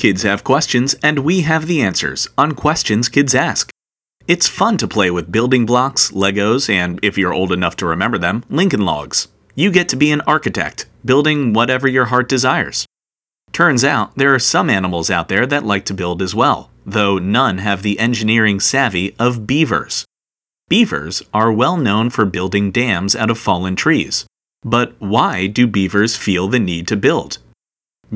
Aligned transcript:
Kids 0.00 0.22
have 0.22 0.44
questions, 0.44 0.94
and 1.02 1.18
we 1.18 1.42
have 1.42 1.66
the 1.66 1.82
answers 1.82 2.26
on 2.38 2.52
Questions 2.52 3.06
Kids 3.10 3.34
Ask. 3.34 3.68
It's 4.26 4.48
fun 4.48 4.78
to 4.78 4.88
play 4.88 5.10
with 5.10 5.30
building 5.30 5.66
blocks, 5.66 6.10
Legos, 6.12 6.70
and 6.70 6.98
if 7.02 7.18
you're 7.18 7.34
old 7.34 7.52
enough 7.52 7.76
to 7.76 7.86
remember 7.86 8.16
them, 8.16 8.42
Lincoln 8.48 8.86
Logs. 8.86 9.28
You 9.54 9.70
get 9.70 9.90
to 9.90 9.96
be 9.96 10.10
an 10.10 10.22
architect, 10.22 10.86
building 11.04 11.52
whatever 11.52 11.86
your 11.86 12.06
heart 12.06 12.30
desires. 12.30 12.86
Turns 13.52 13.84
out 13.84 14.16
there 14.16 14.34
are 14.34 14.38
some 14.38 14.70
animals 14.70 15.10
out 15.10 15.28
there 15.28 15.44
that 15.44 15.66
like 15.66 15.84
to 15.84 15.92
build 15.92 16.22
as 16.22 16.34
well, 16.34 16.70
though 16.86 17.18
none 17.18 17.58
have 17.58 17.82
the 17.82 17.98
engineering 17.98 18.58
savvy 18.58 19.14
of 19.18 19.46
beavers. 19.46 20.06
Beavers 20.70 21.22
are 21.34 21.52
well 21.52 21.76
known 21.76 22.08
for 22.08 22.24
building 22.24 22.70
dams 22.70 23.14
out 23.14 23.28
of 23.28 23.36
fallen 23.36 23.76
trees. 23.76 24.24
But 24.64 24.94
why 24.98 25.46
do 25.46 25.66
beavers 25.66 26.16
feel 26.16 26.48
the 26.48 26.58
need 26.58 26.88
to 26.88 26.96
build? 26.96 27.36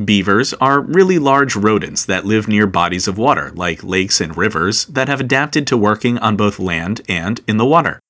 Beavers 0.03 0.53
are 0.55 0.81
really 0.81 1.21
large 1.21 1.55
rodents 1.55 2.05
that 2.05 2.27
live 2.27 2.49
near 2.49 2.67
bodies 2.67 3.07
of 3.07 3.17
water, 3.17 3.53
like 3.55 3.85
lakes 3.85 4.21
and 4.21 4.37
rivers, 4.37 4.87
that 4.87 5.07
have 5.07 5.21
adapted 5.21 5.69
to 5.69 5.77
working 5.77 6.19
on 6.19 6.37
both 6.37 6.59
land 6.59 7.01
and 7.09 7.41
in 7.47 7.59
the 7.59 7.65
water. 7.65 8.01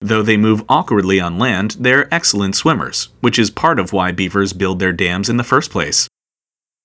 Though 0.00 0.22
they 0.22 0.36
move 0.36 0.64
awkwardly 0.68 1.20
on 1.20 1.38
land, 1.38 1.76
they're 1.78 2.12
excellent 2.12 2.56
swimmers, 2.56 3.10
which 3.20 3.38
is 3.38 3.50
part 3.50 3.78
of 3.78 3.92
why 3.92 4.10
beavers 4.10 4.52
build 4.52 4.80
their 4.80 4.92
dams 4.92 5.28
in 5.28 5.36
the 5.36 5.44
first 5.44 5.70
place. 5.70 6.08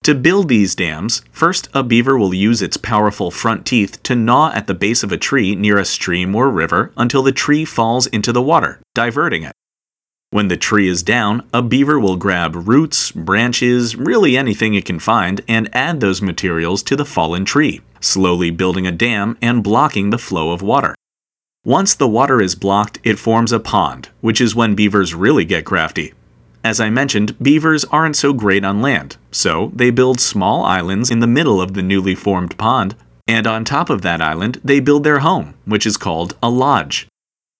To 0.03 0.13
build 0.13 0.49
these 0.49 0.75
dams, 0.75 1.23
first 1.31 1.67
a 1.73 1.81
beaver 1.81 2.15
will 2.15 2.33
use 2.33 2.61
its 2.61 2.77
powerful 2.77 3.31
front 3.31 3.65
teeth 3.65 4.03
to 4.03 4.15
gnaw 4.15 4.51
at 4.53 4.67
the 4.67 4.75
base 4.75 5.01
of 5.01 5.11
a 5.11 5.17
tree 5.17 5.55
near 5.55 5.79
a 5.79 5.85
stream 5.85 6.35
or 6.35 6.51
river 6.51 6.91
until 6.95 7.23
the 7.23 7.31
tree 7.31 7.65
falls 7.65 8.05
into 8.07 8.31
the 8.31 8.41
water, 8.41 8.79
diverting 8.93 9.41
it. 9.41 9.53
When 10.33 10.47
the 10.47 10.57
tree 10.57 10.87
is 10.87 11.03
down, 11.03 11.47
a 11.53 11.61
beaver 11.61 11.99
will 11.99 12.15
grab 12.15 12.67
roots, 12.67 13.11
branches, 13.11 13.95
really 13.95 14.35
anything 14.35 14.73
it 14.73 14.83
can 14.83 14.97
find, 14.97 15.41
and 15.47 15.69
add 15.73 15.99
those 15.99 16.23
materials 16.23 16.81
to 16.83 16.95
the 16.95 17.05
fallen 17.05 17.45
tree, 17.45 17.81
slowly 17.99 18.49
building 18.49 18.87
a 18.87 18.91
dam 18.91 19.37
and 19.43 19.63
blocking 19.63 20.09
the 20.09 20.17
flow 20.17 20.49
of 20.49 20.63
water. 20.63 20.95
Once 21.63 21.93
the 21.93 22.07
water 22.07 22.41
is 22.41 22.55
blocked, 22.55 22.97
it 23.03 23.19
forms 23.19 23.51
a 23.51 23.59
pond, 23.59 24.09
which 24.21 24.41
is 24.41 24.55
when 24.55 24.73
beavers 24.73 25.13
really 25.13 25.45
get 25.45 25.65
crafty. 25.65 26.13
As 26.63 26.79
I 26.79 26.89
mentioned, 26.89 27.37
beavers 27.37 27.85
aren't 27.85 28.15
so 28.15 28.33
great 28.33 28.65
on 28.65 28.81
land, 28.81 29.17
so 29.29 29.71
they 29.75 29.91
build 29.91 30.19
small 30.19 30.65
islands 30.65 31.11
in 31.11 31.19
the 31.19 31.27
middle 31.27 31.61
of 31.61 31.75
the 31.75 31.83
newly 31.83 32.15
formed 32.15 32.57
pond, 32.57 32.95
and 33.27 33.45
on 33.45 33.63
top 33.63 33.91
of 33.91 34.01
that 34.01 34.19
island, 34.19 34.59
they 34.63 34.79
build 34.79 35.03
their 35.03 35.19
home, 35.19 35.53
which 35.65 35.85
is 35.85 35.95
called 35.95 36.35
a 36.41 36.49
lodge. 36.49 37.07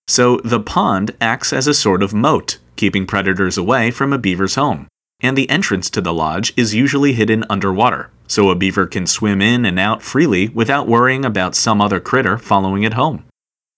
So 0.08 0.38
the 0.44 0.60
pond 0.60 1.14
acts 1.20 1.52
as 1.52 1.68
a 1.68 1.72
sort 1.72 2.02
of 2.02 2.12
moat, 2.12 2.58
keeping 2.84 3.06
predators 3.06 3.56
away 3.56 3.90
from 3.90 4.12
a 4.12 4.18
beaver's 4.18 4.56
home. 4.56 4.86
And 5.22 5.38
the 5.38 5.48
entrance 5.48 5.88
to 5.88 6.02
the 6.02 6.12
lodge 6.12 6.52
is 6.54 6.74
usually 6.74 7.14
hidden 7.14 7.42
underwater, 7.48 8.10
so 8.26 8.50
a 8.50 8.54
beaver 8.54 8.86
can 8.86 9.06
swim 9.06 9.40
in 9.40 9.64
and 9.64 9.78
out 9.78 10.02
freely 10.02 10.50
without 10.50 10.86
worrying 10.86 11.24
about 11.24 11.54
some 11.54 11.80
other 11.80 11.98
critter 11.98 12.36
following 12.36 12.82
it 12.82 12.92
home. 12.92 13.24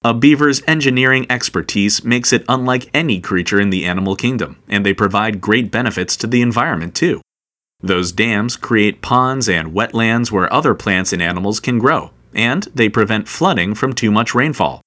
A 0.03 0.13
beaver's 0.13 0.61
engineering 0.67 1.25
expertise 1.31 2.03
makes 2.03 2.33
it 2.33 2.45
unlike 2.49 2.91
any 2.93 3.21
creature 3.21 3.61
in 3.61 3.71
the 3.71 3.85
animal 3.85 4.17
kingdom, 4.17 4.61
and 4.67 4.85
they 4.85 4.93
provide 4.93 5.41
great 5.41 5.71
benefits 5.71 6.17
to 6.17 6.27
the 6.27 6.43
environment 6.43 6.97
too. 6.97 7.21
Those 7.81 8.11
dams 8.11 8.57
create 8.57 9.03
ponds 9.03 9.49
and 9.49 9.73
wetlands 9.73 10.33
where 10.33 10.53
other 10.53 10.75
plants 10.75 11.13
and 11.13 11.23
animals 11.23 11.61
can 11.61 11.79
grow, 11.79 12.11
and 12.35 12.65
they 12.75 12.89
prevent 12.89 13.29
flooding 13.29 13.77
from 13.77 13.93
too 13.93 14.11
much 14.11 14.35
rainfall. 14.35 14.81